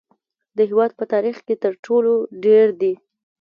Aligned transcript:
د 0.57 0.59
هیواد 0.69 0.91
په 0.99 1.05
تاریخ 1.13 1.37
کې 1.45 1.55
تر 1.63 1.73
ټولو 1.85 2.13
ډیر 2.45 2.67
دي 2.81 2.93